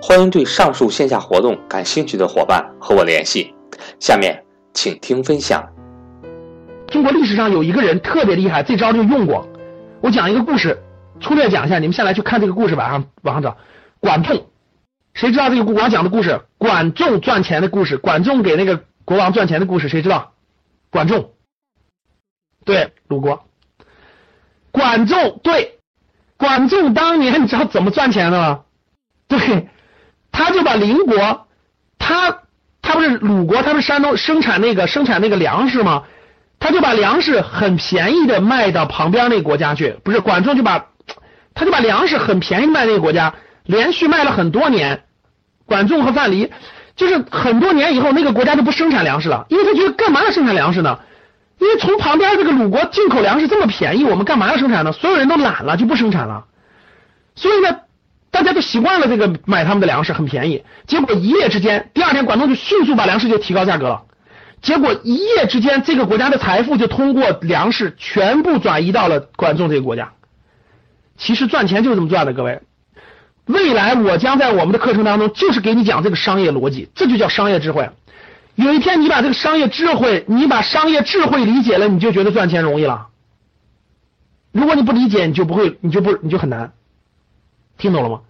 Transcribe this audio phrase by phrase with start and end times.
[0.00, 3.54] 欢迎对上述线下活动感兴趣的伙伴和我联系。
[3.98, 5.66] 下面请听分享。
[6.88, 9.48] 中国历史上有一个人特别厉害，这招就用过。
[10.00, 10.82] 我讲一个故事，
[11.20, 13.56] 粗略讲一下，你们下来去看这个故事，网上网上找。
[14.00, 14.46] 管仲，
[15.14, 16.42] 谁知道这个我讲的故事？
[16.58, 20.34] 管仲赚钱的故事，管仲给那个国王赚钱的故事，谁知道？
[20.90, 21.32] 管仲，
[22.64, 23.44] 对，鲁国。
[24.70, 25.78] 管仲，对，
[26.36, 28.60] 管仲当年你知道怎么赚钱的吗？
[29.26, 29.68] 对。
[30.36, 31.46] 他就把邻国，
[31.96, 32.38] 他
[32.82, 36.02] 他不是鲁国，他不是山东生产那个生产那个粮食吗？
[36.58, 40.86] 他就把粮食很便宜的卖到旁边那个国家去，不是管仲就把
[41.54, 45.04] 他就把粮食很便宜卖那个国家，连续卖了很多年。
[45.66, 46.50] 管仲和范蠡
[46.96, 50.98] 就是很多年以后，那个国家就不生产粮食了，因为他觉得干嘛要生产粮食呢？
[51.60, 54.90] 因为从旁边这个鲁国进口粮食这么便宜，我们干嘛要生产呢？
[54.92, 56.44] 所有人都懒了，就不生产了。
[57.36, 57.78] 所以呢？
[58.34, 64.02] 大家都习惯了这个买他们的粮食很便宜，结果一夜之间，第二天管仲就迅速把粮食就提高价格了，
[64.60, 70.14] 结果一夜之间，这个国家的财富就通过粮食全部转移到了管仲这个国家。
[71.16, 72.60] 其实赚钱就是这么赚的，各位。
[73.46, 77.88] 未来我将在我们的课程当中就是给你讲这个商业逻辑，这就叫商业智慧。
[78.56, 83.06] 有一天你把这个商业智慧，你把商业智慧理解了，你就觉得赚钱容易了。
[84.50, 86.72] 如果你不理解，你就不会，你就不，你就很难。
[87.78, 88.20] 听懂了吗？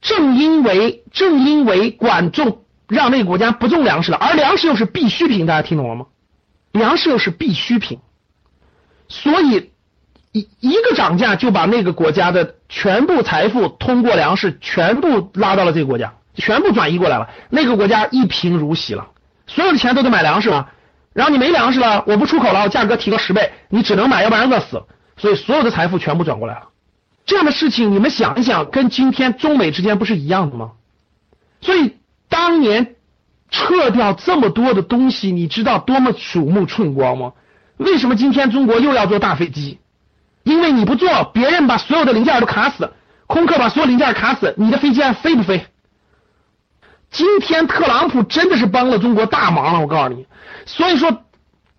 [0.00, 6.06] 正因为正因为管仲让那个国家不种粮食了，而粮食又是必需品，大家听懂了吗？
[6.72, 8.00] 粮食又是必需品，
[9.08, 9.70] 所以
[10.32, 17.28] 一一个涨价就把那个国家的全部财富通过粮食全部拉到了这个国家，全部转移过来了。
[17.50, 19.08] 那个国家一贫如洗了，
[19.46, 20.70] 所有的钱都得买粮食了。
[21.12, 24.82] 然后你没粮食了，我不出口了，我价格提高十倍，你只能买，要不然饿死。
[25.18, 26.68] 所以所有的财富全部转过来了。
[27.24, 30.72] 这样的事情，你们想一想，跟今天中美之间不是一样的吗？
[31.60, 31.96] 所以
[32.28, 32.96] 当年
[33.50, 37.32] 撤掉这么多的东西，你知道多么鼠目寸光吗？
[37.76, 39.78] 为什么今天中国又要做大飞机？
[40.42, 42.92] 因为你不做，别人把所有的零件都卡死，
[43.26, 45.66] 空客把所有零件卡死，你的飞机还飞不飞？
[47.10, 50.26] 今天特朗普真的是帮了中国大忙了，我告诉你。
[50.66, 51.24] 所以说，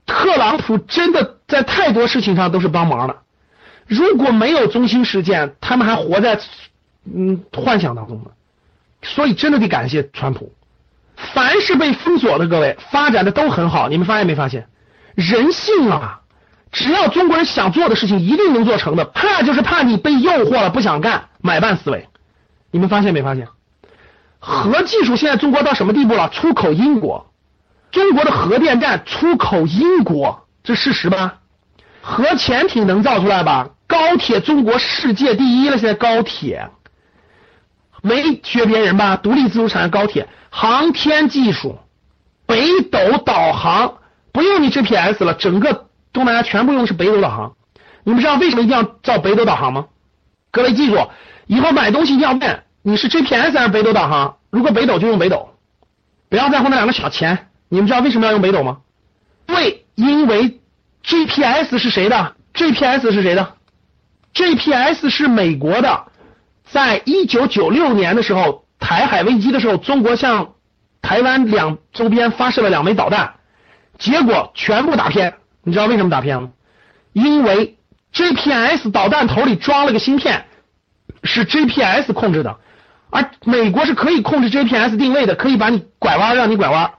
[0.06, 3.18] 特朗普真的在太多事情上都是帮忙了。
[3.88, 6.40] 如果没有中心事件，他们还活在
[7.06, 8.32] 嗯幻想当中呢。
[9.02, 10.54] 所以真的得感谢川普。
[11.16, 13.90] 凡是被封锁的各位，发展的都很好。
[13.90, 14.68] 你们发现没发现？
[15.16, 16.22] 人性啊！
[16.72, 19.06] 只要中国人想做的事情，一定能做成的。
[19.06, 22.08] 怕就是怕你被诱惑了，不想干，买办思维。
[22.72, 23.48] 你们发现没发现？
[24.40, 26.30] 核技术现在中国到什么地步了？
[26.30, 27.32] 出口英国，
[27.92, 31.42] 中国的核电站出口英国，这事实吧？
[32.06, 33.70] 核潜艇能造出来吧？
[33.88, 36.70] 高铁中国世界第一了，现在高铁
[38.02, 39.16] 没学别人吧？
[39.16, 41.80] 独立自主产业高铁，航天技术，
[42.46, 44.00] 北斗导航
[44.34, 47.54] 不用你 GPS 了，整个东南亚全部用的是北斗导航。
[48.04, 49.86] 你们知道为什么一定要造北斗导航吗？
[50.52, 51.08] 各位记住，
[51.48, 54.36] 以后买东西一定要问你是 GPS 还是北斗导航。
[54.50, 55.52] 如果北斗就用北斗，
[56.28, 57.48] 不要在乎那两个小钱。
[57.70, 58.80] 你们知道为什么要用北斗吗？
[59.46, 60.60] 对，因为。
[61.04, 63.56] GPS 是谁的？GPS 是谁的
[64.34, 66.06] ？GPS 是美国的。
[66.66, 70.54] 在一九九六年的时候，台海危机的时候，中国向
[71.02, 73.36] 台湾两周边发射了两枚导弹，
[74.00, 75.36] 结果全部打偏。
[75.64, 76.50] 你知道为什么打偏吗？
[77.12, 77.78] 因为
[78.14, 80.46] GPS 导弹头里装了个芯片，
[81.24, 82.58] 是 GPS 控制的，
[83.10, 86.92] 而美国是可以控制 GPS 定位的，可以把你拐弯，让你拐弯。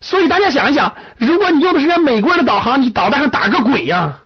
[0.00, 4.20] 所以大家想一想，如果你用的是人家美国人的导航，你导弹上打个鬼呀！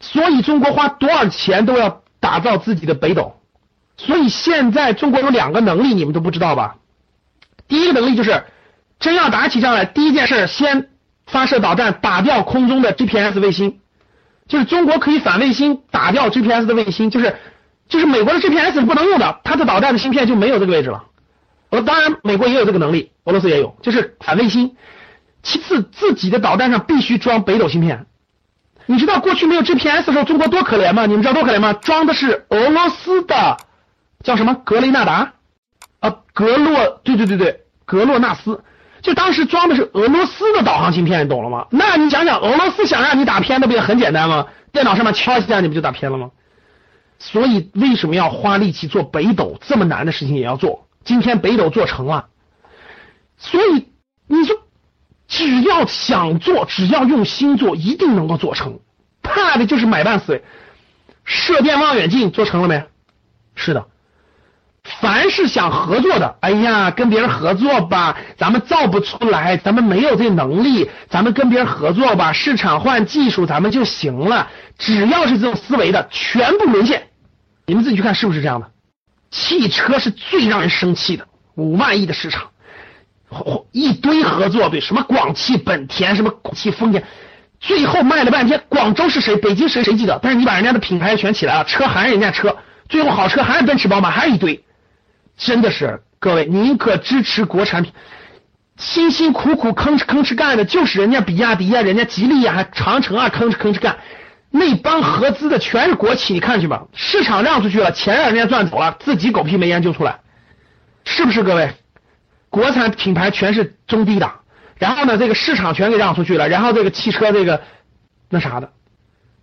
[0.00, 3.40] 所以中国花多少钱都要打造自己的北斗。
[3.96, 6.76] 所以现在中国有两个能力，你们都不知道吧？
[7.66, 8.44] 第一个能力就是，
[9.00, 10.90] 真要打起仗来，第一件事先
[11.26, 13.80] 发射导弹打掉空中的 GPS 卫星，
[14.46, 17.36] 就是中国可以反卫星打掉 GPS 的卫星，就是
[17.88, 21.04] 就是美国的 GPS 是不能用的，它的导弹的芯片就没有这个位置了。
[21.70, 24.76] 呃，当然美国也有这个能力，俄罗斯也有，就是反卫星。
[25.46, 28.06] 其次，自己的导弹上必须装北斗芯片。
[28.86, 31.06] 你知道过去没有 GPS 的时候，中国多可怜吗？
[31.06, 31.72] 你们知道多可怜吗？
[31.72, 33.56] 装的是俄罗斯的，
[34.24, 35.34] 叫什么格雷纳达
[36.00, 36.16] 啊？
[36.34, 38.64] 格洛，对对对对，格洛纳斯。
[39.02, 41.68] 就当时装的是俄罗斯的导航芯片，你懂了吗？
[41.70, 44.46] 那你想想，俄罗斯想让你打偏，那不也很简单吗？
[44.72, 46.30] 电脑上面敲一下，你不就打偏了吗？
[47.20, 49.58] 所以为什么要花力气做北斗？
[49.60, 50.88] 这么难的事情也要做。
[51.04, 52.26] 今天北斗做成了，
[53.38, 53.86] 所以
[54.26, 54.56] 你说
[55.36, 58.80] 只要想做，只要用心做，一定能够做成。
[59.22, 60.42] 怕的就是买办思维。
[61.24, 62.82] 射电望远镜做成了没？
[63.54, 63.84] 是的。
[65.00, 74.48] 凡是想合作的，哎呀，跟别人合作吧，咱们造不出来，咱们没有这能力，咱们跟别人合作吧，市场换技术，咱们就行了。
[74.78, 77.08] 只要是这种思维的，全部沦陷。
[77.66, 78.70] 你们自己去看是不是这样的？
[79.30, 82.50] 汽车是最让人生气的，五万亿的市场，
[83.72, 87.02] 一堆合作对，什么广汽本田，什么广汽丰田，
[87.60, 89.36] 最后卖了半天，广州是谁？
[89.36, 89.82] 北京谁？
[89.82, 90.18] 谁记得？
[90.22, 92.56] 但是你把人家的品牌全起来了，车还是人家车，
[92.88, 94.62] 最后好车还是奔驰宝马，还是一堆。
[95.36, 97.92] 真的是各位，宁可支持国产品，
[98.78, 103.98] 辛辛苦苦吭哧吭哧干的，就是人家比亚迪啊，人家吉利啊，长城啊，吭哧吭哧干，
[104.50, 110.20] 那帮合资的全是国企，你看去吧，市场让出去了，钱让人家赚走了，自己狗屁没研究出来，
[111.04, 111.70] 是不是各位？
[112.50, 114.40] 国产品牌全是中低档，
[114.76, 117.62] 然后呢，这个市场全给让出去了，然后这个汽车这个
[118.28, 118.70] 那啥的，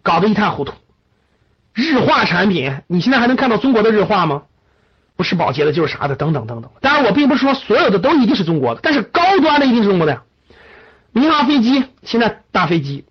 [0.02, 0.74] 搞得一塌糊涂。
[1.74, 4.44] 日化产品，你现在还能看到中国的日化吗？
[5.16, 6.72] 不是保洁的，就是啥的，等等等等。
[6.82, 10.22] 当然，我并不是说所有的都一定是中国的，但是高端的一定是中国的。
[11.12, 13.06] 民航飞机现在大飞机，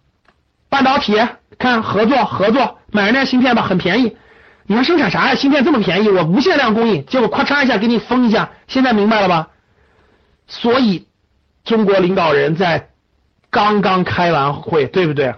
[0.69, 1.17] 半导体
[1.59, 4.17] 看合作合作，买人家芯片吧，很便宜。
[4.67, 5.35] 你还生产啥呀？
[5.35, 9.49] 芯片这么便宜，我无限量供应，结果咔嚓一下给你封一下，现在明白了吧？
[10.53, 11.07] 所以
[11.65, 12.91] 中国领导人在
[13.49, 15.35] 刚刚开完会，对不对？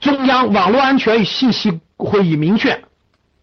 [0.00, 2.82] 中央网络安全与信息会议明确，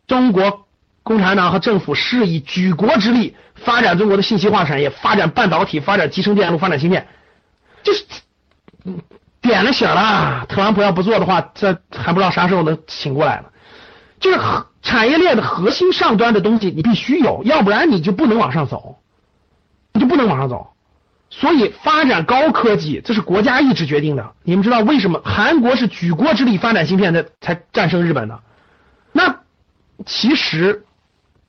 [0.06, 0.66] 中国。
[1.04, 7.08] 共产党和政府是以举国之力发展中国的信息化产业，发展半导体，发展集成电路，发展芯片，
[7.82, 8.04] 就是
[9.40, 10.46] 点了醒了。
[10.50, 13.46] 特朗普要不做的话，这还不知道啥时候能醒过来呢。
[14.20, 14.40] 就是
[14.82, 18.98] 产业链的核心上端的东西，你必须有，要不然你就不能往上走，
[19.94, 20.74] 你就不能往上走。
[21.30, 24.34] 所以发展高科技，这是国家意志决定的。
[24.44, 28.40] 你们知道为什么韩国是举国之力发展芯片的，才战胜日本的？
[29.12, 29.38] 那
[30.06, 30.84] 其实。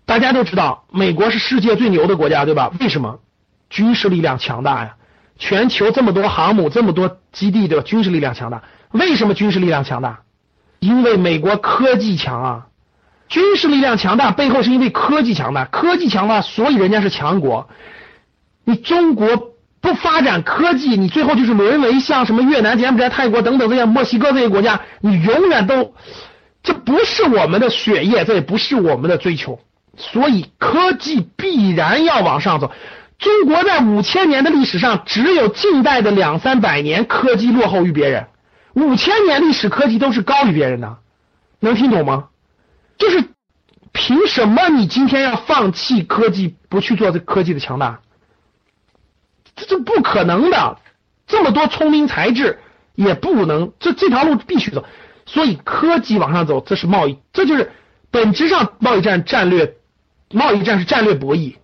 [0.06, 2.72] 大家都知道，美国是世界最牛的国家，对吧？
[2.80, 3.20] 为什么？
[3.68, 4.96] 军事力量强大呀！
[5.38, 7.84] 全球这么多航母，这么多基地，对吧？
[7.84, 8.62] 军事力量强大。
[8.90, 10.20] 为什么军事力量强大？
[10.78, 12.66] 因为美国科技强啊！
[13.28, 17.68] 军事力量强大背后是因为科技强大，科技强大，所以人家是强国。
[18.64, 25.94] 你中国不发展科技，你最后就是沦为像什么越南、柬埔寨、泰国等等这些墨西哥这些国家，你永远都
[26.62, 29.60] 这不是我们的血液，这也不是我们的追求。
[29.96, 32.72] 所以科技必然要往上走。
[33.18, 38.26] 中国在五千年的历史上，只有近代的两三百年科技落后于别人，
[38.74, 40.98] 五千年历史科技都是高于别人的。
[41.60, 42.26] 能听懂吗？
[42.96, 43.24] 就是
[43.92, 48.00] 凭什么你今天要放弃科技，不去做这科技的强大？
[49.58, 50.78] 这这不可能的。
[51.26, 52.60] 这么多聪明才智
[52.94, 54.86] 也不能，这这条路必须走。
[55.26, 57.72] 所以科技往上走，这是贸易，这就是
[58.10, 59.74] 本质上贸易战战略。
[60.30, 61.56] 贸易战是战略博弈，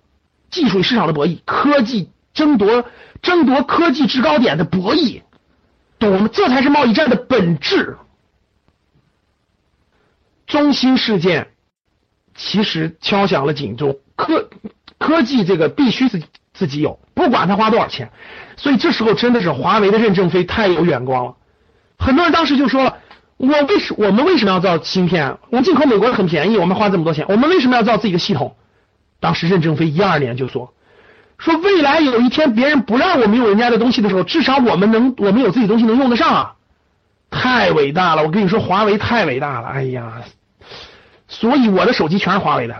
[0.50, 2.86] 技术与市场的博弈，科技争夺
[3.20, 5.20] 争夺科技制高点的博弈，
[5.98, 6.30] 懂吗？
[6.32, 7.98] 这才是贸易战的本质。
[10.46, 11.48] 中心事件
[12.34, 14.48] 其实敲响了警钟，科
[14.96, 16.22] 科技这个必须是
[16.54, 18.10] 自己有，不管他花多少钱。
[18.56, 21.34] 所以这时候真的是华为的任正非太有眼光了。
[21.98, 22.98] 很多人当时就说了。
[23.36, 25.36] 我为什我们为什么要造芯片？
[25.50, 28.54] 我们进口美国很便宜，我们花这么多钱，我们为什么要造自己的系统？
[29.18, 30.72] 当时任正非一二年就说，
[31.36, 36.54] 说未来有一天别人不让我们用人家的东西的时候，至少我们能我们有自己东西能用得上啊！
[37.28, 40.22] 太伟大了，我跟你说，华为太伟大了，哎呀！
[41.26, 42.76] 所以我的手机全是华为的。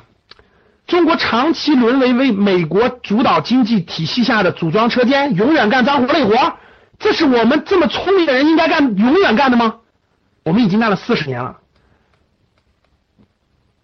[0.87, 6.55] 中国长期沦为为美国主导经济体系下的组装车间，永远干脏活累活，
[6.99, 9.77] 这是我们这么聪明的人应该干永远干的吗？
[10.45, 11.57] 我们已经干了四十年了，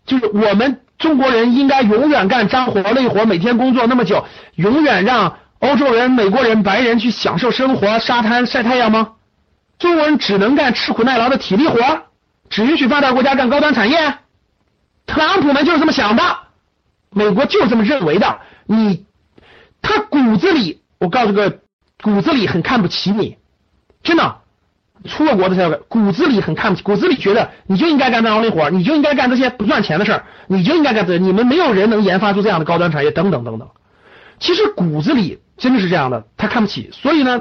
[0.04, 4.26] 就是我们中国人应该永远干脏活累活，每天工作那么久，
[4.57, 9.12] 永远让欧洲人、美国人、白人去享受生活、沙滩晒太阳吗？
[9.78, 11.80] 中国人只能干吃苦耐劳的体力活，
[12.50, 14.19] 只允许发达国家干高端产业。
[15.07, 16.23] 特朗普们就是这么想的，
[17.11, 18.40] 美国就这么认为的。
[18.67, 19.07] 你，
[19.83, 21.59] 他骨子里，我告诉各位，
[22.02, 23.37] 骨子里很看不起你，
[24.02, 24.38] 真的。
[25.07, 33.71] 出了国的小骨子里很看不起，骨子里觉得你就应该干这劳力活，你就应该干这些不赚钱的事儿，你就应该干这，你们没有人能研发出这样的高端产业，等等等等。
[34.38, 37.40] 其实骨子里真的是这样的，他看不起，所以呢，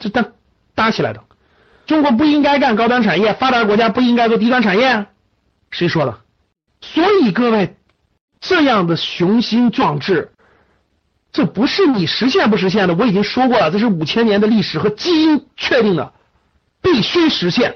[0.00, 0.24] 这搭
[0.74, 1.22] 搭起来的。
[1.86, 5.06] 中国不应该干高端产业，发达国家不应该做低端产业，
[5.70, 6.18] 谁说的？
[6.80, 7.75] 所以各位，
[8.48, 10.30] 这样的雄心壮志，
[11.32, 16.12] 这不是你实现不实现的，我已经说过了，这是五千年的历史和基因确定的。
[16.80, 17.74] 必须实现。